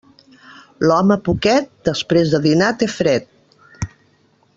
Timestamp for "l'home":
0.85-1.17